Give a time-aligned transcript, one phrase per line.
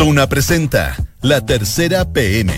[0.00, 2.54] Duna presenta La Tercera PM.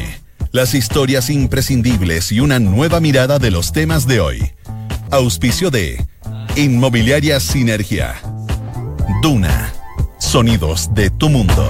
[0.52, 4.52] Las historias imprescindibles y una nueva mirada de los temas de hoy.
[5.10, 6.06] Auspicio de
[6.54, 8.14] Inmobiliaria Sinergia.
[9.22, 9.72] Duna.
[10.20, 11.68] Sonidos de tu mundo.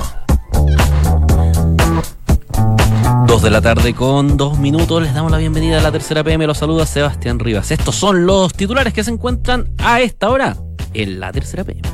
[3.27, 5.03] Dos de la tarde con dos minutos.
[5.03, 6.47] Les damos la bienvenida a la tercera PM.
[6.47, 7.71] Los saluda Sebastián Rivas.
[7.71, 10.55] Estos son los titulares que se encuentran a esta hora
[10.93, 11.89] en la tercera PM.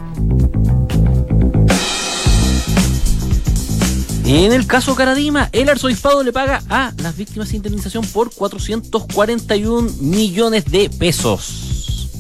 [4.31, 10.67] En el caso Caradima, el arzobispado le paga a las víctimas indemnización por 441 millones
[10.67, 12.11] de pesos.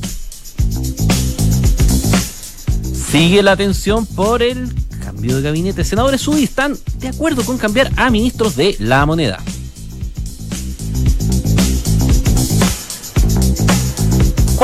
[3.11, 4.73] Sigue la atención por el
[5.05, 5.84] cambio de gabinete.
[5.84, 9.43] Senadores UDI están de acuerdo con cambiar a ministros de la moneda.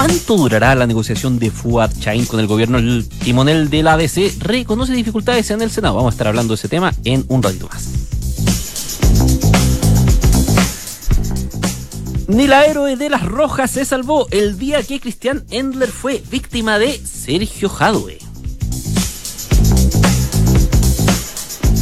[0.06, 2.76] ¿Cuánto durará la negociación de Fuad Chain con el gobierno?
[2.76, 5.94] El timonel del ADC reconoce dificultades en el Senado.
[5.94, 7.88] Vamos a estar hablando de ese tema en un ratito más.
[12.28, 16.78] Ni la héroe de las rojas se salvó el día que Christian Endler fue víctima
[16.78, 18.18] de Sergio Jadwe.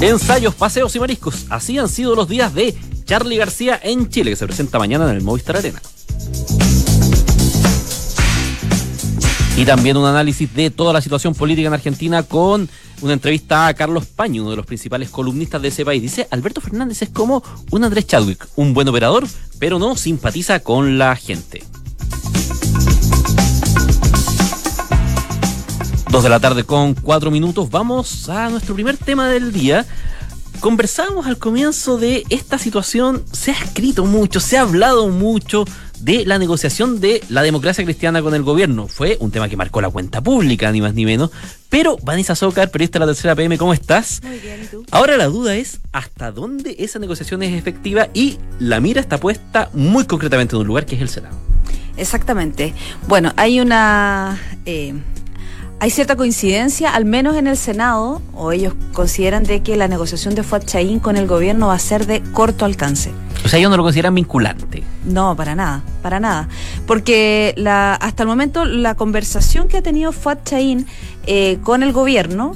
[0.01, 1.47] Ensayos, paseos y mariscos.
[1.51, 5.17] Así han sido los días de Charlie García en Chile, que se presenta mañana en
[5.17, 5.83] el Movistar Arena.
[9.57, 12.69] Y también un análisis de toda la situación política en Argentina con
[13.03, 16.01] una entrevista a Carlos Paño, uno de los principales columnistas de ese país.
[16.01, 19.27] Dice, Alberto Fernández es como un Andrés Chadwick, un buen operador,
[19.59, 21.63] pero no simpatiza con la gente.
[26.11, 27.71] Dos de la tarde con cuatro minutos.
[27.71, 29.87] Vamos a nuestro primer tema del día.
[30.63, 35.65] Conversábamos al comienzo de esta situación, se ha escrito mucho, se ha hablado mucho
[35.99, 38.87] de la negociación de la democracia cristiana con el gobierno.
[38.87, 41.33] Fue un tema que marcó la cuenta pública, ni más ni menos.
[41.69, 44.21] Pero, Vanessa Zócar, periodista de la tercera PM, ¿cómo estás?
[44.23, 44.87] Muy bien, ¿y tú?
[44.93, 49.69] Ahora la duda es hasta dónde esa negociación es efectiva y la mira está puesta
[49.73, 51.35] muy concretamente en un lugar que es el Senado.
[51.97, 52.73] Exactamente.
[53.09, 54.41] Bueno, hay una...
[54.65, 54.95] eh,
[55.83, 60.37] hay cierta coincidencia, al menos en el Senado, o ellos consideran de que la negociación
[60.37, 63.11] de Fuad Chaín con el gobierno va a ser de corto alcance.
[63.45, 64.85] O sea, ellos no lo consideran vinculante.
[65.05, 66.49] No, para nada, para nada.
[66.87, 70.87] Porque la, hasta el momento la conversación que ha tenido Fuad Chaín
[71.27, 72.55] eh, con el gobierno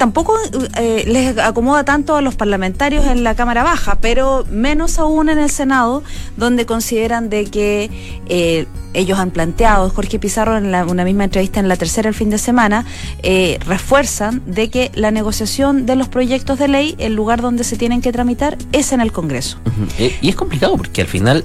[0.00, 0.34] tampoco
[0.78, 5.38] eh, les acomoda tanto a los parlamentarios en la Cámara Baja, pero menos aún en
[5.38, 6.02] el Senado,
[6.38, 7.90] donde consideran de que
[8.30, 12.14] eh, ellos han planteado, Jorge Pizarro en la- una misma entrevista en la tercera el
[12.14, 12.86] fin de semana,
[13.22, 17.76] eh, refuerzan de que la negociación de los proyectos de ley, el lugar donde se
[17.76, 19.58] tienen que tramitar, es en el Congreso.
[19.98, 21.44] Eh, Y es complicado porque al final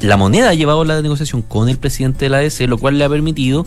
[0.00, 3.04] la moneda ha llevado la negociación con el presidente de la ADC, lo cual le
[3.04, 3.66] ha permitido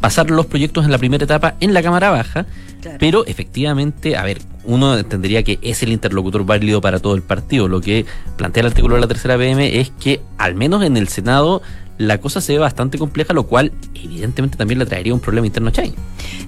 [0.00, 2.46] pasar los proyectos en la primera etapa en la Cámara Baja,
[2.80, 2.96] Claro.
[2.98, 7.68] pero efectivamente, a ver, uno entendería que es el interlocutor válido para todo el partido.
[7.68, 8.06] Lo que
[8.36, 11.60] plantea el artículo de la tercera PM es que al menos en el Senado
[12.00, 15.68] la cosa se ve bastante compleja, lo cual evidentemente también le traería un problema interno
[15.68, 15.94] a Chay.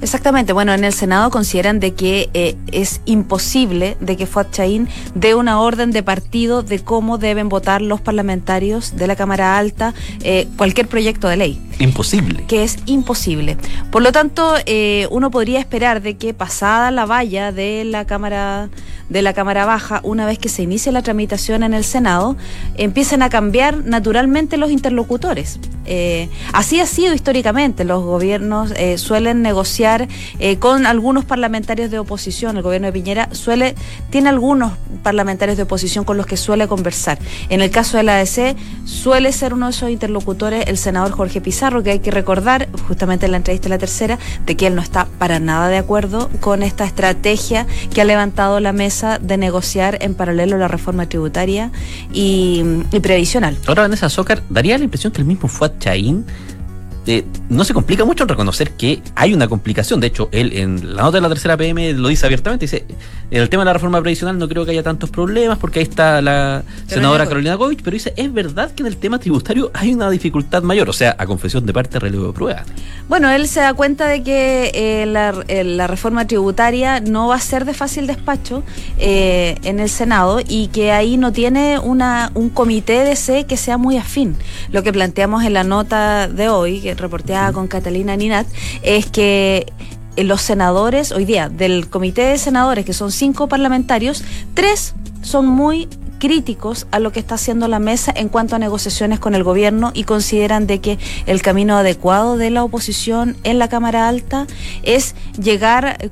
[0.00, 4.88] Exactamente, bueno, en el Senado consideran de que eh, es imposible de que Fuad Chaín
[5.14, 9.92] dé una orden de partido de cómo deben votar los parlamentarios de la Cámara Alta
[10.22, 12.44] eh, cualquier proyecto de ley Imposible.
[12.48, 13.58] que es imposible.
[13.90, 18.70] Por lo tanto, eh, uno podría esperar de que pasada la valla de la Cámara
[19.12, 22.36] de la Cámara Baja, una vez que se inicie la tramitación en el Senado,
[22.76, 25.60] empiecen a cambiar naturalmente los interlocutores.
[25.84, 27.84] Eh, así ha sido históricamente.
[27.84, 30.08] Los gobiernos eh, suelen negociar
[30.38, 32.56] eh, con algunos parlamentarios de oposición.
[32.56, 33.74] El gobierno de Piñera suele
[34.10, 34.72] tiene algunos
[35.02, 37.18] parlamentarios de oposición con los que suele conversar.
[37.48, 41.40] En el caso de la ADC, suele ser uno de esos interlocutores el senador Jorge
[41.40, 44.74] Pizarro, que hay que recordar, justamente en la entrevista de la tercera, de que él
[44.74, 49.36] no está para nada de acuerdo con esta estrategia que ha levantado la mesa de
[49.36, 51.70] negociar en paralelo la reforma tributaria
[52.12, 53.56] y, y previsional.
[53.66, 56.24] Ahora Vanessa Zócar daría la impresión que el mismo Fuad Chaín
[57.06, 60.00] eh, no se complica mucho en reconocer que hay una complicación.
[60.00, 62.66] De hecho, él en la nota de la tercera PM lo dice abiertamente.
[62.66, 62.84] Dice,
[63.30, 65.84] en el tema de la reforma previsional no creo que haya tantos problemas porque ahí
[65.84, 69.94] está la senadora Carolina Goich, pero dice, es verdad que en el tema tributario hay
[69.94, 70.88] una dificultad mayor.
[70.88, 72.64] O sea, a confesión de parte, relevo de prueba.
[73.08, 77.36] Bueno, él se da cuenta de que eh, la, eh, la reforma tributaria no va
[77.36, 78.62] a ser de fácil despacho
[78.98, 83.56] eh, en el Senado y que ahí no tiene una, un comité de C que
[83.56, 84.36] sea muy afín.
[84.70, 88.46] Lo que planteamos en la nota de hoy, que reporteada con Catalina Ninat,
[88.82, 89.66] es que
[90.16, 94.22] eh, los senadores, hoy día, del comité de senadores, que son cinco parlamentarios,
[94.54, 95.88] tres son muy
[96.22, 99.90] críticos a lo que está haciendo la mesa en cuanto a negociaciones con el gobierno
[99.92, 100.96] y consideran de que
[101.26, 104.46] el camino adecuado de la oposición en la Cámara Alta
[104.84, 106.10] es llegar, eh,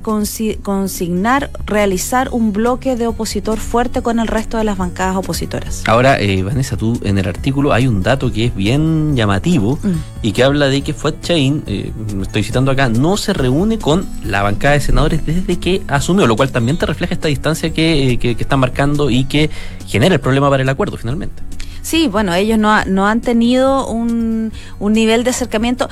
[0.61, 5.83] consignar, realizar un bloque de opositor fuerte con el resto de las bancadas opositoras.
[5.87, 10.23] Ahora, eh, Vanessa, tú en el artículo hay un dato que es bien llamativo mm.
[10.23, 11.89] y que habla de que Fuad Chain, eh,
[12.21, 16.35] estoy citando acá, no se reúne con la bancada de senadores desde que asumió, lo
[16.35, 19.49] cual también te refleja esta distancia que, que, que están marcando y que
[19.91, 21.43] genera el problema para el acuerdo finalmente.
[21.81, 25.89] Sí, bueno, ellos no, no han tenido un, un nivel de acercamiento.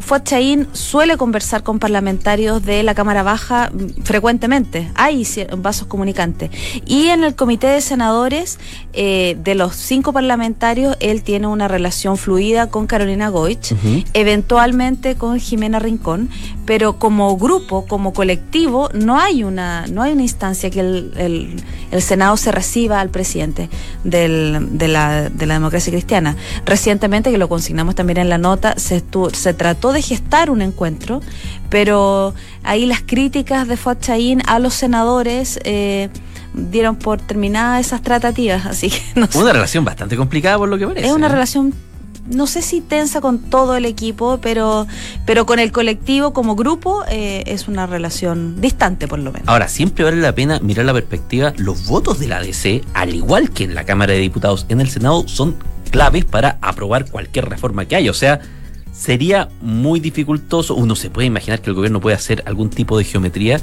[0.00, 4.90] Fuad Chaín suele conversar con parlamentarios de la Cámara Baja mm, frecuentemente.
[4.94, 5.26] Hay
[5.58, 6.50] vasos comunicantes.
[6.86, 8.58] Y en el comité de senadores,
[8.92, 13.74] eh, de los cinco parlamentarios, él tiene una relación fluida con Carolina Goich,
[14.14, 16.28] eventualmente con Jimena Rincón,
[16.66, 21.12] pero como grupo, como colectivo, no hay una, no hay una instancia que el,
[21.90, 23.68] el, Senado se reciba al presidente
[24.04, 26.36] del, de, la, de la democracia cristiana.
[26.64, 29.02] Recientemente, que lo consignamos también en la nota, se,
[29.32, 31.20] se trató de gestar un encuentro,
[31.68, 36.08] pero ahí las críticas de Fuad Chaín a los senadores eh,
[36.54, 40.86] dieron por terminadas esas tratativas, así que no Una relación bastante complicada por lo que
[40.86, 41.06] parece.
[41.06, 41.30] Es una ¿eh?
[41.30, 41.74] relación
[42.30, 44.86] no sé si tensa con todo el equipo, pero,
[45.26, 49.48] pero con el colectivo como grupo eh, es una relación distante por lo menos.
[49.48, 51.52] Ahora, siempre vale la pena mirar la perspectiva.
[51.56, 54.88] Los votos de la DC, al igual que en la Cámara de Diputados, en el
[54.88, 55.56] Senado, son
[55.90, 58.10] claves para aprobar cualquier reforma que haya.
[58.10, 58.40] O sea,
[59.00, 60.74] sería muy dificultoso.
[60.74, 63.58] Uno se puede imaginar que el gobierno puede hacer algún tipo de geometría,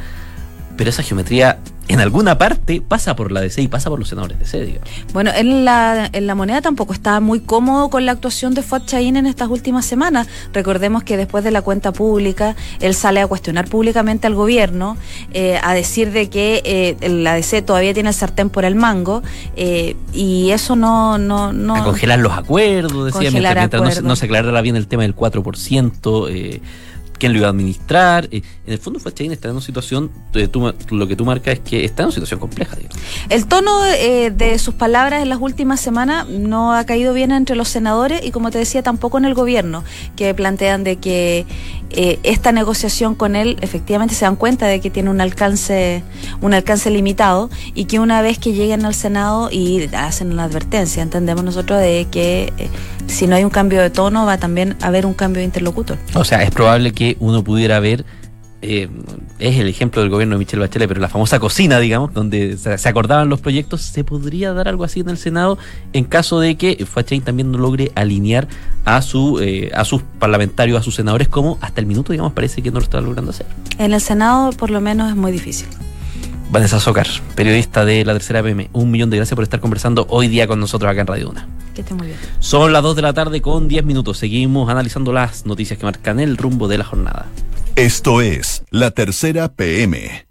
[0.76, 4.38] pero esa geometría en alguna parte pasa por la DC y pasa por los senadores
[4.40, 4.82] de DC,
[5.14, 8.84] Bueno, en la, en la moneda tampoco estaba muy cómodo con la actuación de Fuad
[8.86, 10.28] Chaín en estas últimas semanas.
[10.54, 14.98] Recordemos que después de la cuenta pública, él sale a cuestionar públicamente al gobierno,
[15.34, 19.24] eh, a decir de que eh, la DC todavía tiene el sartén por el mango,
[19.56, 21.76] eh, y eso no, no, no...
[21.76, 26.62] A congelar los acuerdos, decía, mientras, No, se, aclarara bien el tema del 4%.
[27.20, 28.28] Quién lo iba a administrar.
[28.32, 30.50] Eh, en el fondo, Chain está en una situación, eh,
[30.90, 32.78] lo que tú marcas es que está en una situación compleja.
[33.30, 37.56] El tono eh, de sus palabras en las últimas semanas no ha caído bien entre
[37.56, 39.84] los senadores y, como te decía, tampoco en el gobierno,
[40.16, 41.46] que plantean de que
[41.90, 46.04] esta negociación con él efectivamente se dan cuenta de que tiene un alcance,
[46.42, 51.02] un alcance limitado y que una vez que lleguen al Senado y hacen una advertencia,
[51.02, 52.52] entendemos nosotros de que
[53.08, 55.98] si no hay un cambio de tono va también a haber un cambio de interlocutor.
[56.14, 58.06] O sea, es probable que uno pudiera ver,
[58.62, 58.90] eh,
[59.40, 62.90] es el ejemplo del gobierno de Michelle Bachelet, pero la famosa cocina, digamos, donde se
[62.90, 65.58] acordaban los proyectos, ¿se podría dar algo así en el Senado
[65.94, 68.48] en caso de que Fachain también no logre alinear
[68.86, 72.62] a, su, eh, a sus parlamentarios, a sus senadores, como hasta el minuto, digamos, parece
[72.62, 73.46] que no lo está logrando hacer?
[73.78, 75.68] En el Senado, por lo menos, es muy difícil.
[76.50, 80.30] Vanessa Zócar, periodista de La Tercera PM, un millón de gracias por estar conversando hoy
[80.30, 81.46] día con nosotros acá en Radio Una.
[81.76, 82.20] Que esté muy bien.
[82.40, 84.18] Son las 2 de la tarde con 10 minutos.
[84.18, 87.26] Seguimos analizando las noticias que marcan el rumbo de la jornada.
[87.78, 90.28] Esto es La Tercera PM.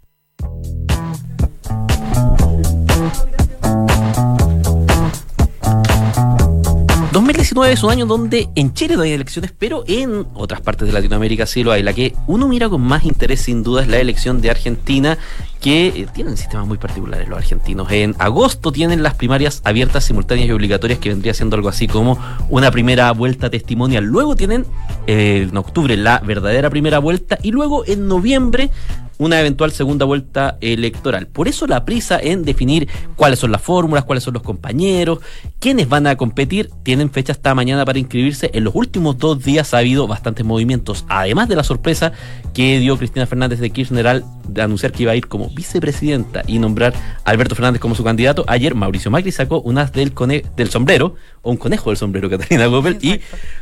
[7.17, 10.93] 2019 es un año donde en Chile no hay elecciones, pero en otras partes de
[10.93, 11.81] Latinoamérica sí lo hay.
[11.81, 15.17] La que uno mira con más interés, sin duda, es la elección de Argentina,
[15.59, 17.91] que eh, tienen sistemas muy particulares los argentinos.
[17.91, 22.19] En agosto tienen las primarias abiertas, simultáneas y obligatorias, que vendría siendo algo así como
[22.49, 24.03] una primera vuelta testimonial.
[24.03, 24.67] Luego tienen
[25.07, 28.69] eh, en octubre la verdadera primera vuelta y luego en noviembre
[29.17, 31.27] una eventual segunda vuelta electoral.
[31.27, 35.19] Por eso la prisa en definir cuáles son las fórmulas, cuáles son los compañeros,
[35.59, 36.69] quiénes van a competir.
[36.83, 38.49] Tienen fecha hasta mañana para inscribirse.
[38.53, 42.11] En los últimos dos días ha habido bastantes movimientos, además de la sorpresa
[42.53, 44.25] que dio Cristina Fernández de Kirchner al
[44.57, 48.45] anunciar que iba a ir como vicepresidenta y nombrar a Alberto Fernández como su candidato.
[48.47, 50.13] Ayer Mauricio Macri sacó unas del,
[50.55, 53.19] del sombrero, o un conejo del sombrero, Catalina Gómez, y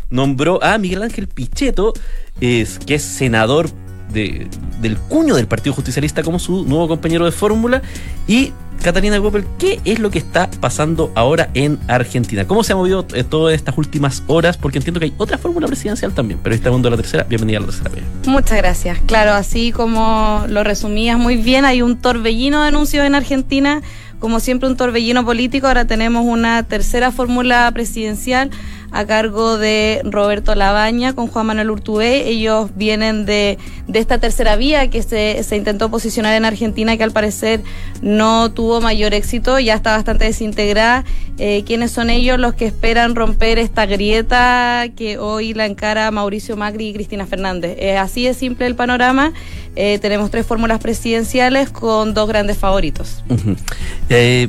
[0.10, 1.94] nombró a Miguel Ángel Pichetto,
[2.42, 3.70] es, que es senador
[4.16, 7.82] del cuño del Partido Justicialista como su nuevo compañero de fórmula.
[8.28, 12.46] Y Catalina Goppel, ¿qué es lo que está pasando ahora en Argentina?
[12.46, 14.58] ¿Cómo se ha movido eh, todas estas últimas horas?
[14.58, 17.58] Porque entiendo que hay otra fórmula presidencial también, pero este mundo de la tercera, bienvenida
[17.58, 17.92] a la tercera.
[18.28, 19.00] Muchas gracias.
[19.06, 23.82] Claro, así como lo resumías muy bien, hay un torbellino de anuncios en Argentina
[24.20, 28.50] como siempre un torbellino político, ahora tenemos una tercera fórmula presidencial
[28.96, 32.30] a cargo de Roberto Labaña con Juan Manuel Urtubé.
[32.30, 37.04] Ellos vienen de, de esta tercera vía que se, se intentó posicionar en Argentina, que
[37.04, 37.62] al parecer
[38.02, 41.04] no tuvo mayor éxito, ya está bastante desintegrada.
[41.38, 46.56] Eh, ¿Quiénes son ellos los que esperan romper esta grieta que hoy la encara Mauricio
[46.56, 47.76] Macri y Cristina Fernández?
[47.78, 49.34] Eh, así de simple el panorama.
[49.76, 53.26] Eh, tenemos tres fórmulas presidenciales con dos grandes favoritos.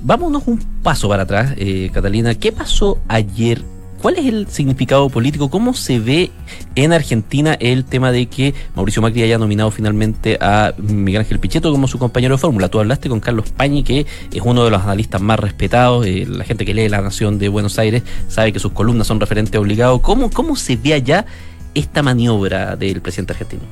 [0.03, 1.57] Vámonos un paso para atrás,
[1.93, 2.37] Catalina.
[2.37, 3.61] ¿Qué pasó ayer?
[4.07, 5.51] ¿Cuál es el significado político?
[5.51, 6.31] ¿Cómo se ve
[6.77, 11.73] en Argentina el tema de que Mauricio Macri haya nominado finalmente a Miguel Ángel Pichetto
[11.73, 12.69] como su compañero de fórmula?
[12.69, 16.07] Tú hablaste con Carlos Pañi, que es uno de los analistas más respetados.
[16.07, 19.19] eh, la gente que lee La Nación de Buenos Aires sabe que sus columnas son
[19.19, 20.01] referentes obligados.
[20.03, 21.27] ¿Cómo, cómo se ve allá
[21.75, 23.63] esta maniobra del presidente argentino?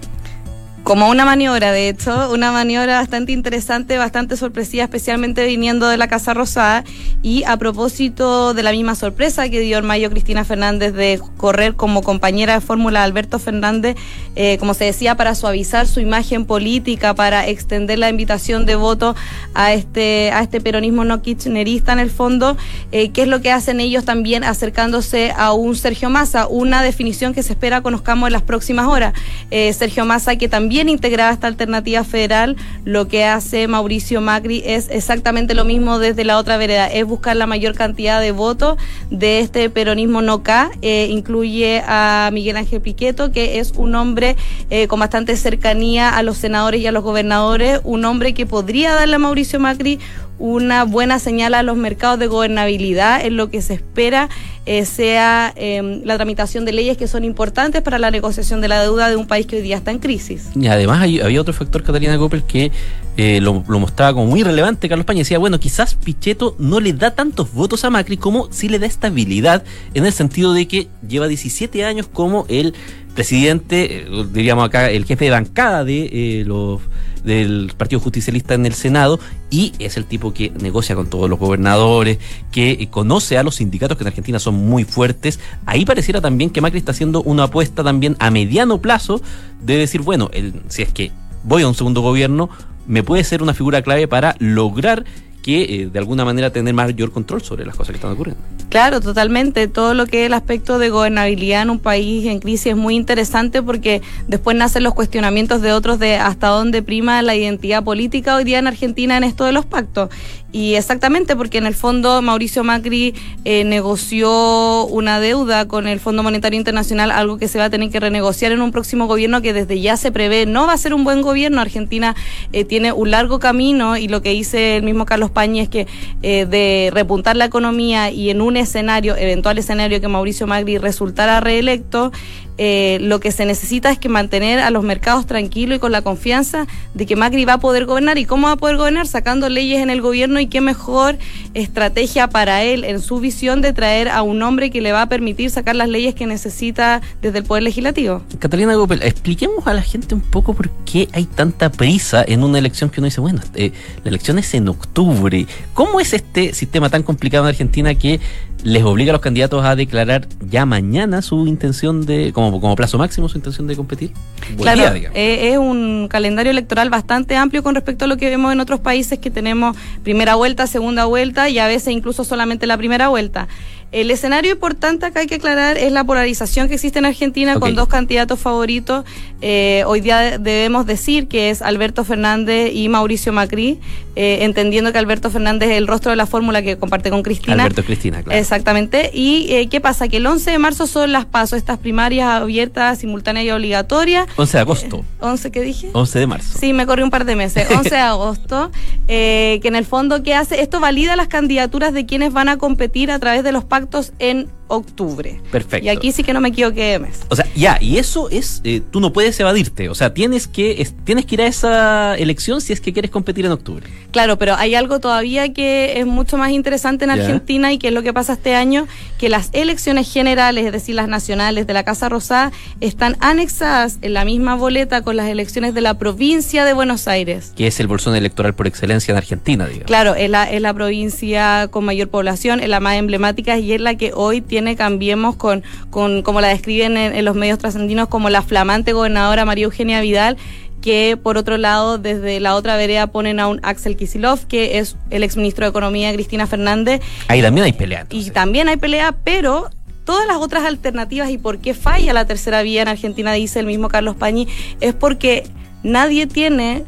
[0.84, 6.08] Como una maniobra, de hecho, una maniobra bastante interesante, bastante sorpresiva, especialmente viniendo de la
[6.08, 6.84] Casa Rosada.
[7.22, 11.74] Y a propósito de la misma sorpresa que dio en mayo Cristina Fernández de correr
[11.74, 13.96] como compañera de fórmula de Alberto Fernández,
[14.36, 19.16] eh, como se decía, para suavizar su imagen política, para extender la invitación de voto
[19.54, 22.58] a este, a este peronismo no kirchnerista en el fondo,
[22.92, 26.46] eh, ¿qué es lo que hacen ellos también acercándose a un Sergio Massa?
[26.46, 29.14] Una definición que se espera conozcamos en las próximas horas.
[29.50, 34.88] Eh, Sergio Massa que también integrada esta alternativa federal, lo que hace Mauricio Macri es
[34.90, 38.78] exactamente lo mismo desde la otra vereda, es buscar la mayor cantidad de votos
[39.10, 44.36] de este peronismo no K, eh, incluye a Miguel Ángel Piqueto, que es un hombre
[44.70, 48.94] eh, con bastante cercanía a los senadores y a los gobernadores, un hombre que podría
[48.94, 49.98] darle a Mauricio Macri
[50.38, 54.28] una buena señal a los mercados de gobernabilidad en lo que se espera
[54.66, 58.80] eh, sea eh, la tramitación de leyes que son importantes para la negociación de la
[58.82, 60.48] deuda de un país que hoy día está en crisis.
[60.58, 62.72] Y además hay- había otro factor, Catalina Coppel, que
[63.16, 64.88] eh, lo, mostraba como muy relevante.
[64.88, 68.68] Carlos Paña decía, bueno, quizás Pichetto no le da tantos votos a Macri como sí
[68.68, 72.74] le da estabilidad, en el sentido de que lleva 17 años como el
[73.14, 76.80] presidente, eh, diríamos acá, el jefe de bancada de eh, los
[77.22, 79.18] del Partido Justicialista en el Senado
[79.48, 82.18] y es el tipo que negocia con todos los gobernadores,
[82.52, 85.40] que conoce a los sindicatos que en Argentina son muy fuertes.
[85.64, 89.22] Ahí pareciera también que Macri está haciendo una apuesta también a mediano plazo
[89.62, 91.12] de decir, bueno, el, si es que
[91.44, 92.50] voy a un segundo gobierno,
[92.86, 95.04] me puede ser una figura clave para lograr
[95.42, 98.42] que eh, de alguna manera tener mayor control sobre las cosas que están ocurriendo.
[98.74, 99.68] Claro, totalmente.
[99.68, 102.96] Todo lo que es el aspecto de gobernabilidad en un país en crisis es muy
[102.96, 108.34] interesante porque después nacen los cuestionamientos de otros de hasta dónde prima la identidad política
[108.34, 110.08] hoy día en Argentina en esto de los pactos.
[110.54, 113.12] Y exactamente porque en el fondo Mauricio Macri
[113.44, 117.90] eh, negoció una deuda con el Fondo Monetario Internacional, algo que se va a tener
[117.90, 120.94] que renegociar en un próximo gobierno que desde ya se prevé no va a ser
[120.94, 121.60] un buen gobierno.
[121.60, 122.14] Argentina
[122.52, 125.88] eh, tiene un largo camino y lo que dice el mismo Carlos Pañi es que
[126.22, 131.40] eh, de repuntar la economía y en un escenario, eventual escenario que Mauricio Macri resultara
[131.40, 132.10] reelecto,
[132.56, 136.02] eh, lo que se necesita es que mantener a los mercados tranquilos y con la
[136.02, 138.16] confianza de que Macri va a poder gobernar.
[138.18, 139.08] ¿Y cómo va a poder gobernar?
[139.08, 141.18] Sacando leyes en el gobierno y qué mejor
[141.54, 145.08] estrategia para él en su visión de traer a un hombre que le va a
[145.08, 148.22] permitir sacar las leyes que necesita desde el Poder Legislativo.
[148.38, 152.58] Catalina Gopel, expliquemos a la gente un poco por qué hay tanta prisa en una
[152.58, 153.72] elección que uno dice, bueno, eh,
[154.04, 155.46] la elección es en octubre.
[155.72, 158.20] ¿Cómo es este sistema tan complicado en Argentina que
[158.64, 162.96] les obliga a los candidatos a declarar ya mañana su intención de, como, como plazo
[162.96, 164.10] máximo, su intención de competir?
[164.56, 168.30] Buen Claro, día, eh, es un calendario electoral bastante amplio con respecto a lo que
[168.30, 172.66] vemos en otros países que tenemos primera vuelta, segunda vuelta y a veces incluso solamente
[172.66, 173.48] la primera vuelta.
[173.94, 177.76] El escenario importante acá hay que aclarar es la polarización que existe en Argentina con
[177.76, 179.04] dos candidatos favoritos.
[179.40, 183.78] Eh, hoy día debemos decir que es Alberto Fernández y Mauricio Macri,
[184.16, 187.54] eh, entendiendo que Alberto Fernández es el rostro de la fórmula que comparte con Cristina.
[187.54, 188.36] Alberto Cristina, claro.
[188.36, 189.12] Exactamente.
[189.14, 190.08] ¿Y eh, qué pasa?
[190.08, 194.26] Que el 11 de marzo son las pasos, estas primarias abiertas, simultáneas y obligatorias.
[194.34, 195.90] 11 de agosto, 11, ¿qué dije?
[195.92, 196.58] 11 de marzo.
[196.58, 197.70] Sí, me corrí un par de meses.
[197.76, 198.72] 11 de agosto,
[199.06, 200.62] eh, que en el fondo, ¿qué hace?
[200.62, 204.48] Esto valida las candidaturas de quienes van a competir a través de los pactos en
[204.68, 205.40] octubre.
[205.50, 205.86] Perfecto.
[205.86, 207.20] Y aquí sí que no me equivoqué de mes.
[207.28, 210.80] O sea, ya, y eso es, eh, tú no puedes evadirte, o sea, tienes que,
[210.82, 213.86] es- tienes que ir a esa elección si es que quieres competir en octubre.
[214.10, 217.22] Claro, pero hay algo todavía que es mucho más interesante en Ya.
[217.22, 218.86] Argentina y que es lo que pasa este año,
[219.18, 224.14] que las elecciones generales, es decir, las nacionales de la Casa Rosada, están anexadas en
[224.14, 227.52] la misma boleta con las elecciones de la provincia de Buenos Aires.
[227.56, 229.86] que es el bolsón electoral por excelencia en Argentina, digamos.
[229.86, 233.80] Claro, es la, es la provincia con mayor población, es la más emblemática y es
[233.80, 238.08] la que hoy tiene Cambiemos con, con como la describen en, en los medios trascendinos,
[238.08, 240.36] como la flamante gobernadora María Eugenia Vidal,
[240.80, 244.96] que por otro lado, desde la otra vereda ponen a un Axel Kisilov, que es
[245.10, 248.06] el exministro de Economía Cristina Fernández, Ahí también hay pelea.
[248.10, 249.70] y también hay pelea, pero
[250.04, 253.66] todas las otras alternativas y por qué falla la tercera vía en Argentina, dice el
[253.66, 254.46] mismo Carlos Pañi,
[254.82, 255.44] es porque
[255.82, 256.84] nadie tiene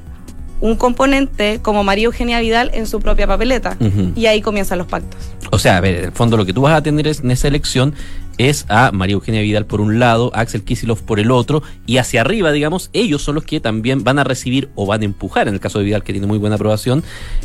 [0.60, 3.76] un componente como María Eugenia Vidal en su propia papeleta.
[4.14, 5.20] Y ahí comienzan los pactos.
[5.50, 7.30] O sea, a ver, en el fondo lo que tú vas a tener es, en
[7.30, 7.94] esa elección
[8.38, 12.20] es a María Eugenia Vidal por un lado, Axel Kisilov por el otro, y hacia
[12.20, 15.54] arriba, digamos, ellos son los que también van a recibir o van a empujar, en
[15.54, 17.02] el caso de Vidal, que tiene muy buena aprobación,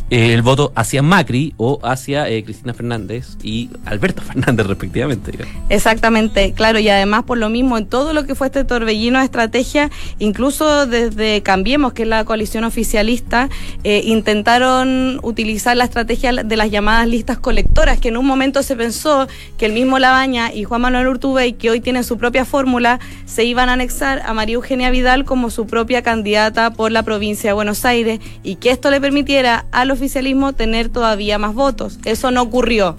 [0.10, 5.32] eh, el voto hacia Macri o hacia eh, Cristina Fernández y Alberto Fernández, respectivamente.
[5.70, 9.26] Exactamente, claro, y además por lo mismo, en todo lo que fue este torbellino de
[9.26, 13.50] estrategia, incluso desde Cambiemos, que es la coalición oficialista,
[13.84, 18.76] eh, intentaron utilizar la estrategia de las llamadas listas colectoras, que en un momento se
[18.76, 23.00] pensó que el mismo Labaña y Juan Manuel Urtubey, que hoy tiene su propia fórmula,
[23.26, 27.52] se iban a anexar a María Eugenia Vidal como su propia candidata por la provincia
[27.52, 32.00] de Buenos Aires y que esto le permitiera al oficialismo tener todavía más votos.
[32.04, 32.98] Eso no ocurrió.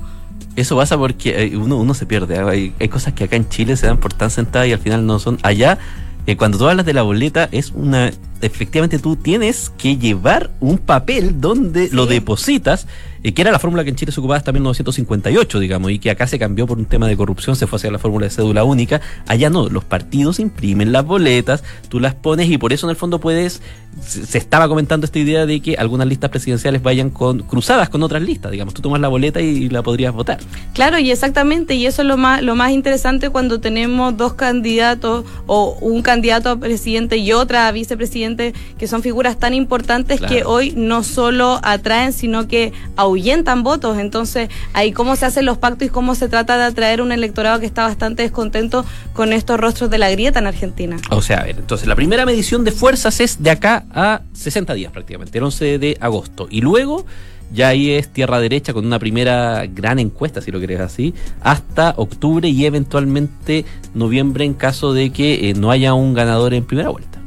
[0.55, 2.39] Eso pasa porque eh, uno, uno se pierde.
[2.39, 5.07] Hay, hay cosas que acá en Chile se dan por tan sentadas y al final
[5.07, 5.39] no son.
[5.43, 5.79] Allá,
[6.27, 8.11] eh, cuando tú hablas de la boleta, es una.
[8.43, 12.87] Efectivamente, tú tienes que llevar un papel donde lo depositas
[13.31, 16.27] que era la fórmula que en Chile se ocupaba hasta 1958, digamos, y que acá
[16.27, 19.01] se cambió por un tema de corrupción, se fue hacia la fórmula de cédula única.
[19.29, 22.97] Allá no, los partidos imprimen las boletas, tú las pones y por eso en el
[22.97, 23.63] fondo puedes,
[24.01, 28.23] se estaba comentando esta idea de que algunas listas presidenciales vayan con cruzadas con otras
[28.23, 30.39] listas, digamos, tú tomas la boleta y, la podrías votar.
[30.75, 35.25] Claro, y exactamente, y eso es lo más, lo más interesante cuando tenemos dos candidatos
[35.47, 40.45] o un candidato a presidente y otra a vicepresidente, que son figuras tan importantes que
[40.45, 42.73] hoy no solo atraen, sino que
[43.13, 43.99] ahuyentan votos.
[43.99, 47.61] Entonces, ahí cómo se hacen los pactos y cómo se trata de atraer un electorado
[47.61, 50.97] que está bastante descontento con estos rostros de la grieta en Argentina.
[51.11, 54.75] O sea, a ver, entonces la primera medición de fuerzas es de acá a 60
[54.75, 56.49] días prácticamente, el 11 de agosto.
[56.51, 57.05] Y luego
[57.53, 61.95] ya ahí es tierra derecha con una primera gran encuesta, si lo querés así, hasta
[61.97, 63.65] octubre y eventualmente
[63.95, 67.22] noviembre en caso de que eh, no haya un ganador en primera vuelta.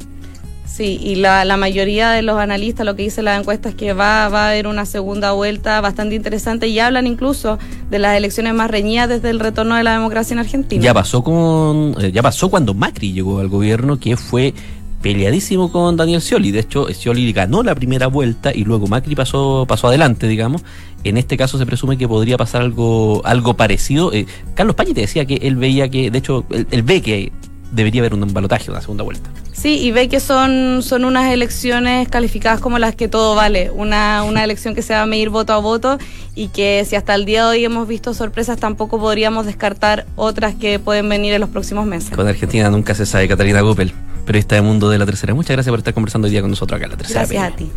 [0.76, 3.94] Sí, y la, la, mayoría de los analistas lo que dice la encuesta es que
[3.94, 8.70] va, a haber una segunda vuelta bastante interesante y hablan incluso de las elecciones más
[8.70, 10.84] reñidas desde el retorno de la democracia en Argentina.
[10.84, 14.52] Ya pasó con, eh, ya pasó cuando Macri llegó al gobierno, que fue
[15.00, 16.50] peleadísimo con Daniel Scioli.
[16.50, 20.62] De hecho, Scioli ganó la primera vuelta y luego Macri pasó, pasó adelante, digamos.
[21.04, 24.12] En este caso se presume que podría pasar algo, algo parecido.
[24.12, 27.32] Eh, Carlos Pañi te decía que él veía que, de hecho, él ve que
[27.72, 29.30] debería haber un balotaje, una segunda vuelta.
[29.56, 34.22] Sí, y ve que son, son unas elecciones calificadas como las que todo vale, una,
[34.22, 35.98] una elección que se va a medir voto a voto
[36.34, 40.54] y que si hasta el día de hoy hemos visto sorpresas, tampoco podríamos descartar otras
[40.54, 42.10] que pueden venir en los próximos meses.
[42.10, 43.92] Con Argentina nunca se sabe, Catalina Guppel
[44.26, 45.32] periodista de Mundo de la Tercera.
[45.32, 47.20] Muchas gracias por estar conversando hoy día con nosotros acá en la Tercera.
[47.20, 47.70] Gracias a ti.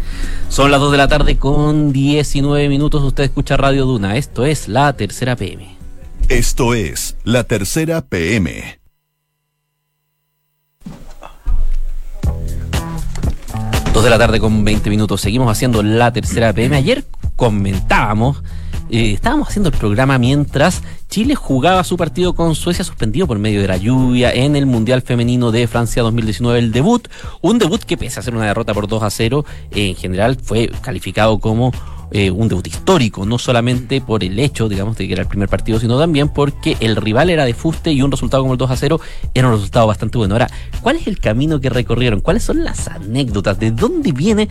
[0.50, 3.04] Son las 2 de la tarde con 19 minutos.
[3.04, 4.18] Usted escucha Radio Duna.
[4.18, 5.78] Esto es La Tercera PM.
[6.28, 8.79] Esto es La Tercera PM.
[13.94, 15.22] 2 de la tarde con 20 minutos.
[15.22, 16.76] Seguimos haciendo la tercera PM.
[16.76, 18.44] Ayer comentábamos,
[18.90, 23.62] eh, estábamos haciendo el programa mientras Chile jugaba su partido con Suecia suspendido por medio
[23.62, 27.08] de la lluvia en el Mundial Femenino de Francia 2019, el debut.
[27.42, 30.70] Un debut que pese a ser una derrota por 2 a 0, en general fue
[30.82, 31.72] calificado como
[32.12, 35.48] eh, un debut histórico, no solamente por el hecho, digamos, de que era el primer
[35.48, 38.72] partido, sino también porque el rival era de fuste y un resultado como el 2
[38.72, 39.00] a 0
[39.36, 40.34] era un resultado bastante bueno.
[40.34, 40.50] Ahora,
[40.82, 42.22] ¿cuál es el camino que recorrieron?
[42.22, 43.60] ¿Cuáles son las anécdotas?
[43.60, 44.50] ¿De dónde viene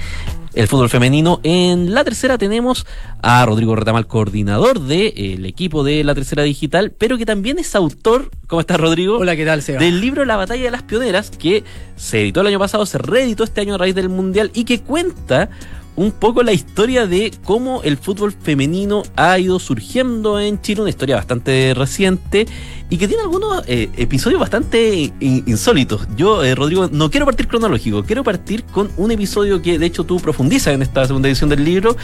[0.54, 1.40] el fútbol femenino?
[1.42, 2.86] En la tercera tenemos
[3.22, 8.30] a Rodrigo Retamal, coordinador del equipo de la tercera digital, pero que también es autor,
[8.46, 9.18] ¿cómo estás Rodrigo?
[9.18, 9.80] Hola, ¿qué tal, Seba?
[9.80, 11.64] Del libro La batalla de las pioneras, que
[11.96, 14.80] se editó el año pasado, se reeditó este año a raíz del Mundial y que
[14.80, 15.50] cuenta
[15.98, 20.90] un poco la historia de cómo el fútbol femenino ha ido surgiendo en Chile, una
[20.90, 22.46] historia bastante reciente
[22.88, 26.06] y que tiene algunos eh, episodios bastante insólitos.
[26.16, 30.04] Yo, eh, Rodrigo, no quiero partir cronológico, quiero partir con un episodio que de hecho
[30.04, 31.96] tú profundizas en esta segunda edición del libro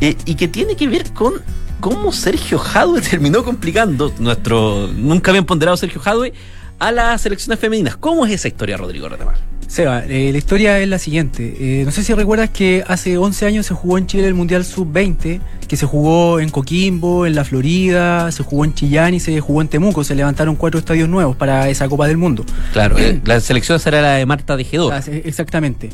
[0.00, 1.34] eh, y que tiene que ver con
[1.80, 6.32] cómo Sergio Jadwe terminó complicando nuestro nunca bien ponderado Sergio Jadwe
[6.78, 7.96] a las selecciones femeninas.
[7.96, 9.34] ¿Cómo es esa historia, Rodrigo Retemar?
[9.72, 11.56] Seba, eh, la historia es la siguiente.
[11.58, 14.66] Eh, no sé si recuerdas que hace 11 años se jugó en Chile el Mundial
[14.66, 19.40] Sub-20, que se jugó en Coquimbo, en la Florida, se jugó en Chillán y se
[19.40, 20.04] jugó en Temuco.
[20.04, 22.44] Se levantaron cuatro estadios nuevos para esa Copa del Mundo.
[22.74, 24.92] Claro, eh, la selección será la de Marta de Gedó.
[24.94, 25.88] Exactamente.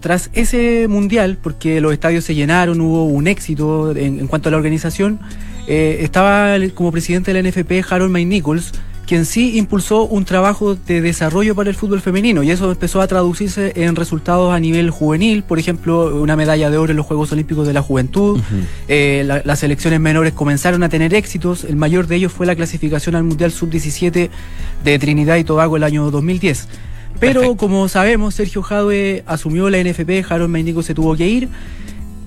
[0.00, 4.56] tras ese Mundial, porque los estadios se llenaron, hubo un éxito en, cuanto a la
[4.56, 5.20] organización,
[5.66, 8.72] estaba como presidente de la NFP Harold May Nichols,
[9.06, 13.06] quien sí impulsó un trabajo de desarrollo para el fútbol femenino y eso empezó a
[13.08, 17.32] traducirse en resultados a nivel juvenil, por ejemplo, una medalla de oro en los Juegos
[17.32, 18.40] Olímpicos de la Juventud,
[18.88, 22.54] eh, la- las selecciones menores comenzaron a tener éxitos, el mayor de ellos fue la
[22.54, 24.30] clasificación al Mundial Sub-17
[24.84, 26.68] de Trinidad y Tobago el año 2010.
[27.20, 27.56] Pero Perfecto.
[27.58, 31.48] como sabemos, Sergio Jadwe asumió la NFP, Harold Mendigo se tuvo que ir.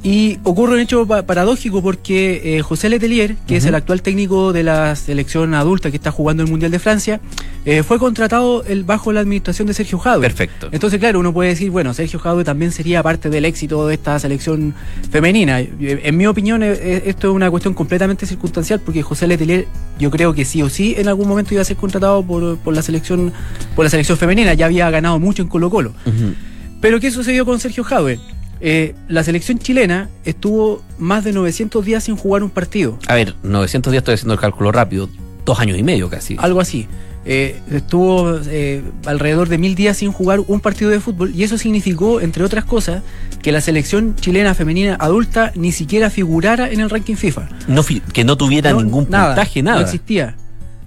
[0.08, 4.54] Y ocurre un hecho pa- paradójico porque eh, José Letelier, que es el actual técnico
[4.54, 7.20] de la selección adulta que está jugando el Mundial de Francia,
[7.66, 10.22] eh, fue contratado el, bajo la administración de Sergio Jadwe.
[10.22, 10.70] Perfecto.
[10.72, 14.20] Entonces, claro, uno puede decir, bueno, Sergio Jadwe también sería parte del éxito de esta
[14.20, 14.76] selección
[15.10, 15.60] femenina.
[15.62, 19.66] Eh, En mi opinión, eh, esto es una cuestión completamente circunstancial porque José Letelier,
[19.98, 22.76] yo creo que sí o sí en algún momento iba a ser contratado por, por
[22.76, 23.34] la selección
[23.76, 24.54] por la selección femenina.
[24.54, 25.94] Ya había ganado mucho en Colo Colo.
[26.06, 26.36] Ujú.
[26.80, 28.20] Pero ¿qué sucedió con Sergio Jadwe?
[28.68, 33.36] Eh, la selección chilena estuvo más de 900 días sin jugar un partido, A ver,
[33.44, 35.08] 900 días estoy haciendo el cálculo rápido.
[35.46, 36.36] Dos años y medio casi.
[36.40, 36.88] algo así.
[37.28, 41.60] Eh, estuvo eh, alrededor de mil días sin jugar un partido de fútbol y eso
[41.60, 43.04] significó, entre otras cosas,
[43.44, 47.48] que la selección chilena femenina adulta ni siquiera figurara en el ranking FIFA.
[47.68, 49.78] No que no tuviera No, ningún puntaje, nada.
[49.78, 50.36] No existía.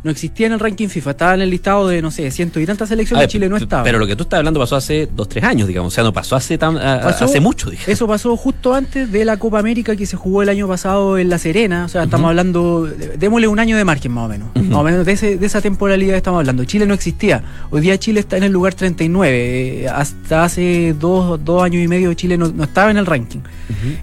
[0.09, 1.11] No existía en el ranking FIFA.
[1.11, 3.21] Estaba en el listado de, no sé, ciento y tantas selecciones.
[3.25, 3.83] ver, Chile no estaba.
[3.83, 5.93] Pero lo que tú estás hablando pasó hace dos, tres años, digamos.
[5.93, 7.93] O sea, no pasó hace, tan, a- Pasó- hace mucho, dije.
[7.93, 11.29] Eso pasó justo antes de la Copa América que se jugó el año pasado en
[11.29, 11.85] La Serena.
[11.85, 14.49] O sea, estamos hablando, démosle un año de margen más o menos.
[14.55, 16.65] Más o menos de, ese- de esa temporalidad estamos hablando.
[16.65, 17.43] Chile no existía.
[17.71, 19.83] Hoy día Chile está en el lugar 39.
[19.85, 23.41] Eh, hasta hace dos, dos años y medio Chile no, no estaba en el ranking.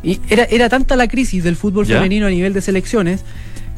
[0.04, 3.24] Y era, era tanta la crisis del fútbol femenino a nivel de selecciones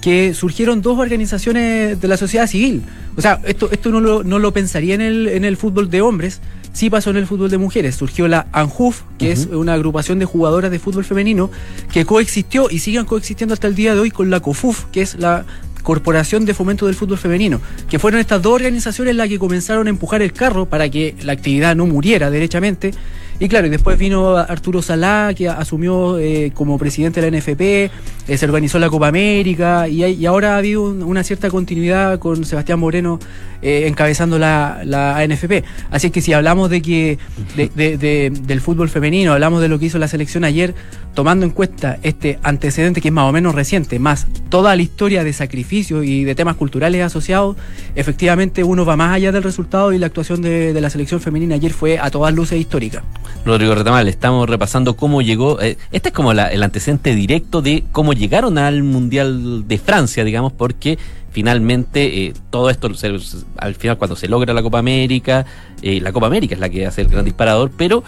[0.07, 2.81] que surgieron dos organizaciones de la sociedad civil.
[3.17, 5.99] O sea, esto, esto no, lo, no lo pensaría en el, en el fútbol de
[5.99, 6.39] hombres,
[6.71, 7.95] sí pasó en el fútbol de mujeres.
[7.95, 11.51] Surgió la ANJUF, que es una agrupación de jugadoras de fútbol femenino,
[11.91, 15.15] que coexistió y siguen coexistiendo hasta el día de hoy con la COFUF, que es
[15.15, 15.43] la
[15.83, 19.89] Corporación de Fomento del Fútbol Femenino, que fueron estas dos organizaciones las que comenzaron a
[19.89, 22.93] empujar el carro para que la actividad no muriera derechamente.
[23.39, 27.61] Y claro, y después vino Arturo Salá, que asumió eh, como presidente de la NFP,
[27.61, 27.91] eh,
[28.37, 32.17] se organizó la Copa América, y, hay- y ahora ha habido un- una cierta continuidad
[32.17, 33.19] con Sebastián Moreno
[33.61, 35.63] eh, encabezando la, la ANFP.
[35.91, 37.19] Así que si hablamos de que
[37.55, 40.73] de- de- de- del fútbol femenino, hablamos de lo que hizo la selección ayer,
[41.13, 45.23] tomando en cuenta este antecedente que es más o menos reciente, más toda la historia
[45.23, 47.55] de sacrificios y de temas culturales asociados,
[47.95, 51.53] efectivamente uno va más allá del resultado y la actuación de, de la selección femenina
[51.55, 53.03] ayer fue a todas luces histórica.
[53.45, 55.61] Rodrigo Retamal, estamos repasando cómo llegó.
[55.61, 60.23] eh, este es como la- el antecedente directo de cómo llegaron al Mundial de Francia,
[60.23, 60.97] digamos, porque
[61.31, 63.15] finalmente eh, todo esto, se-
[63.57, 65.45] al final, cuando se logra la Copa América,
[65.81, 68.03] eh, la Copa América es la que hace el gran disparador, pero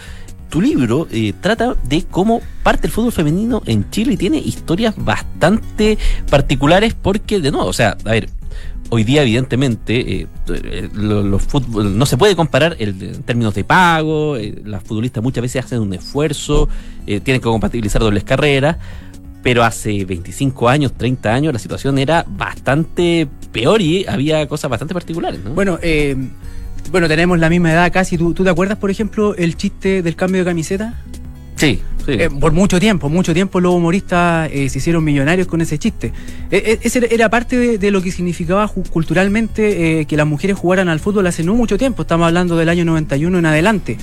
[0.48, 4.94] tu libro eh, trata de cómo parte el fútbol femenino en Chile y tiene historias
[4.96, 5.96] bastante
[6.28, 8.28] particulares, porque, de nuevo, o sea, a ver,
[8.90, 13.54] hoy día evidentemente eh, eh, lo- los fútbol no se puede comparar el, en términos
[13.54, 16.68] de pago eh, las futbolistas muchas veces hacen un esfuerzo
[17.06, 18.76] eh, tienen que compatibilizar dobles carreras
[19.42, 24.92] pero hace 25 años 30 años la situación era bastante peor y había cosas bastante
[24.92, 25.50] particulares ¿no?
[25.54, 26.16] Bueno, eh,
[26.90, 28.18] bueno, tenemos la misma edad casi.
[28.18, 30.94] ¿Tú, tú te acuerdas, por ejemplo, el chiste del cambio de camiseta?
[31.54, 31.80] sí,
[32.14, 36.12] Eh, por mucho tiempo, mucho tiempo los humoristas eh, se hicieron millonarios con ese chiste.
[36.50, 41.26] Eh, ese era- parte de, lo que significaba culturalmente que las mujeres jugaran al fútbol
[41.26, 42.02] hace no mucho tiempo.
[42.02, 43.96] Estamos hablando del año 91 en adelante.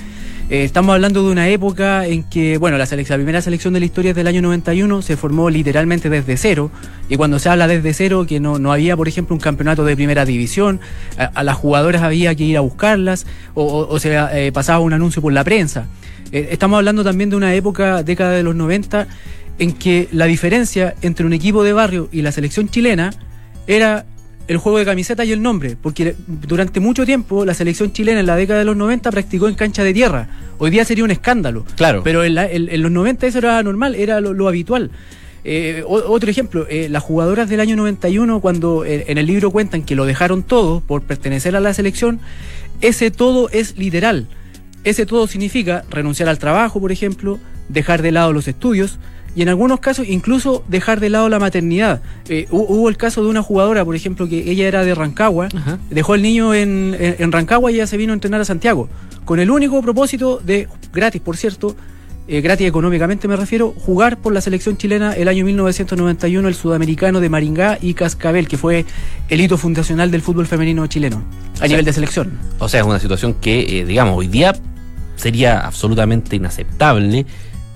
[0.50, 4.16] Estamos hablando de una época en que, bueno, la, primera selección de la historia es
[4.16, 6.70] del año 91, se formó literalmente desde cero.
[7.10, 9.94] Y cuando se habla desde cero, que no, no había, por ejemplo, un campeonato de
[9.94, 10.80] primera división,
[11.18, 15.20] a, las jugadoras había que ir a buscarlas, o, o- o se pasaba un anuncio
[15.20, 15.86] por la prensa.
[16.32, 19.06] Eh, estamos hablando también de una época, década de los 90,
[19.58, 23.12] en que la diferencia entre un equipo de barrio y la selección chilena
[23.66, 24.04] era
[24.46, 28.26] el juego de camiseta y el nombre, porque durante mucho tiempo la selección chilena en
[28.26, 30.28] la década de los 90 practicó en cancha de tierra.
[30.58, 31.64] Hoy día sería un escándalo.
[31.76, 32.02] Claro.
[32.02, 34.90] Pero en, la- en- en los 90 eso era normal, era lo, lo habitual.
[35.44, 39.82] Eh, otro ejemplo, eh, las jugadoras del año 91, cuando eh, en el libro cuentan
[39.82, 42.20] que lo dejaron todo por pertenecer a la selección,
[42.80, 44.26] ese todo es literal.
[44.84, 47.38] Ese todo significa renunciar al trabajo, por ejemplo,
[47.68, 48.98] dejar de lado los estudios
[49.36, 52.00] y en algunos casos incluso dejar de lado la maternidad.
[52.28, 55.48] Eh, hu- hubo el caso de una jugadora, por ejemplo, que ella era de Rancagua,
[55.54, 55.78] Ajá.
[55.90, 58.88] dejó al niño en, en- en Rancagua y ella se vino a entrenar a Santiago,
[59.24, 61.76] con el único propósito de, gratis por cierto,
[62.28, 67.20] eh, gratis económicamente me refiero, jugar por la selección chilena el año 1991, el sudamericano
[67.20, 68.84] de Maringá y Cascabel, que fue
[69.28, 71.22] el hito fundacional del fútbol femenino chileno,
[71.54, 72.38] a sea, nivel de selección.
[72.58, 74.54] O sea, es una situación que, eh, digamos, hoy día
[75.16, 77.26] sería absolutamente inaceptable,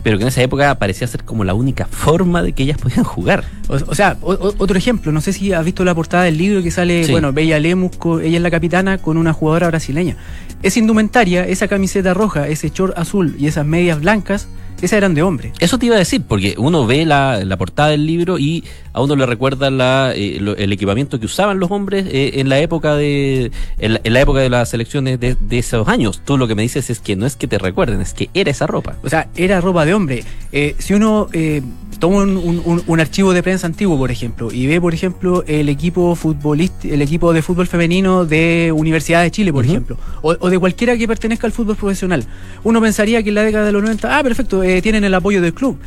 [0.03, 3.05] pero que en esa época parecía ser como la única forma de que ellas podían
[3.05, 3.45] jugar.
[3.69, 6.37] O, o sea, o- o- otro ejemplo, no sé si has visto la portada del
[6.39, 7.13] libro que sale, Sí.
[7.13, 10.17] bueno, Bella Lemus, ella es la capitana, con una jugadora brasileña.
[10.63, 14.49] Esa indumentaria, esa camiseta roja, ese short azul y esas medias blancas,
[14.81, 15.53] esas eran de hombre.
[15.61, 19.01] Eso te iba a decir, porque uno ve la, la portada del libro y a
[19.01, 22.59] uno le recuerda la, eh, lo- el equipamiento que usaban los hombres eh, en la
[22.59, 26.21] época de en la, en la época de las selecciones de, de esos años.
[26.25, 28.51] Tú lo que me dices es que no es que te recuerden, es que era
[28.51, 28.97] esa ropa.
[29.05, 30.25] O sea, era ropa de hombre.
[30.51, 31.63] Eh, si uno eh,
[32.03, 36.17] toma un, un- archivo de prensa antiguo, por ejemplo, y ve, por ejemplo, el equipo
[36.17, 40.59] futbolista, el equipo de fútbol femenino de Universidad de Chile, por ejemplo, o, o de
[40.59, 42.25] cualquiera que pertenezca al fútbol profesional,
[42.65, 45.41] uno pensaría que en la década de los 90, ah, perfecto, eh, tienen el apoyo
[45.41, 45.79] del club.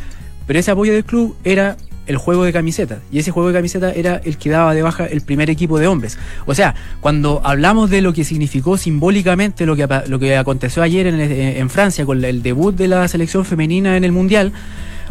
[0.47, 1.75] Pero ese apoyo del club era
[2.07, 2.99] el juego de camisetas.
[3.11, 5.87] Y ese juego de camisetas era el que daba de baja el primer equipo de
[5.87, 6.17] hombres.
[6.45, 11.07] O sea, cuando hablamos de lo que significó simbólicamente lo que, lo que aconteció ayer
[11.07, 14.53] en, en Francia con el debut de la selección femenina en el Mundial,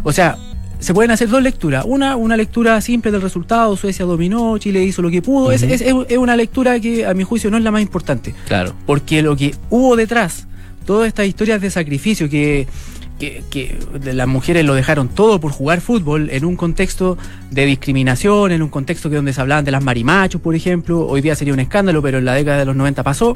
[0.01, 0.37] o sea,
[0.85, 1.83] se pueden hacer dos lecturas.
[1.87, 5.51] Una, una lectura simple del resultado, Suecia dominó, Chile hizo lo que pudo.
[5.51, 8.35] Es- es, es- es una lectura que a mi juicio no es la más importante.
[8.47, 8.73] Claro.
[8.85, 10.47] Porque lo que hubo detrás,
[10.85, 12.67] todas estas historias de sacrificio que,
[13.19, 13.77] que, que
[14.13, 17.17] las mujeres lo dejaron todo por jugar fútbol en un contexto
[17.49, 21.21] de discriminación, en un contexto que donde se hablaban de las marimachos, por ejemplo, hoy
[21.21, 23.35] día sería un escándalo, pero en la década de los 90 pasó.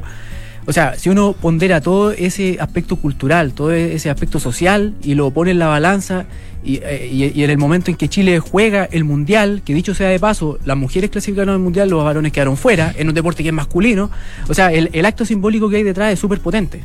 [0.70, 5.32] O sea, si uno pondera todo ese aspecto cultural, todo ese aspecto social y lo
[5.32, 6.26] pone en la balanza
[6.62, 10.10] y, eh, y en el momento en que Chile juega el mundial, que dicho sea
[10.10, 13.48] de paso, las mujeres clasificaron al mundial, los varones quedaron fuera, en un deporte que
[13.48, 14.12] es masculino,
[14.48, 16.84] o sea, el, el acto simbólico que hay detrás es súper potente.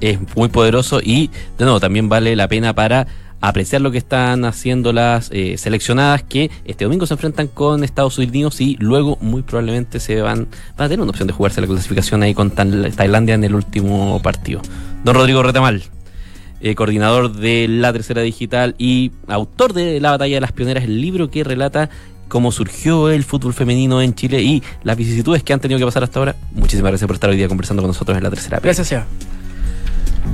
[0.00, 3.06] es muy poderoso y de nuevo también vale la pena para
[3.40, 8.18] apreciar lo que están haciendo las eh, seleccionadas que este domingo se enfrentan con Estados
[8.18, 12.22] Unidos y luego muy probablemente se van, a tener una opción de jugarse la clasificación
[12.22, 14.60] ahí con Tailandia en el último partido.
[15.04, 15.82] Don Rodrigo Retamal,
[16.60, 21.00] eh, coordinador de la tercera digital y autor de La batalla de las pioneras, el
[21.00, 21.88] libro que relata
[22.28, 26.02] cómo surgió el fútbol femenino en Chile y las vicisitudes que han tenido que pasar
[26.02, 26.36] hasta ahora.
[26.52, 28.60] Muchísimas gracias por estar hoy día conversando con nosotros en la tercera.
[28.62, 29.37] Gracias.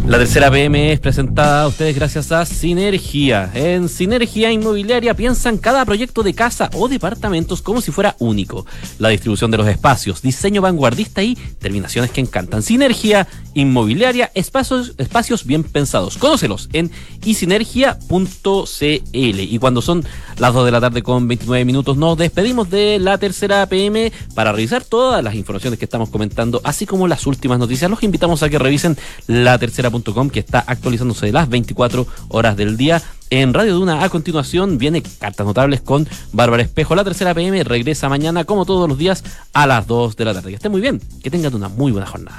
[0.07, 3.51] La tercera PM es presentada a ustedes gracias a Sinergia.
[3.55, 8.67] En Sinergia Inmobiliaria piensan cada proyecto de casa o departamentos como si fuera único.
[8.99, 12.63] La distribución de los espacios, diseño vanguardista y terminaciones que encantan.
[12.63, 16.19] Sinergia Inmobiliaria, espacios, espacios bien pensados.
[16.19, 16.91] Conócelos en
[17.25, 18.21] isinergia.cl.
[19.13, 20.05] Y cuando son
[20.39, 24.53] las 2 de la tarde con 29 minutos, nos despedimos de la tercera PM para
[24.53, 27.91] revisar todas las informaciones que estamos comentando, así como las últimas noticias.
[27.91, 29.57] Los invitamos a que revisen la
[30.33, 33.01] que está actualizándose las 24 horas del día.
[33.31, 36.95] En Radio Duna a continuación viene Cartas Notables con Bárbara Espejo.
[36.95, 40.51] La tercera PM regresa mañana como todos los días a las 2 de la tarde.
[40.51, 42.39] Que estén muy bien, que tengan una muy buena jornada.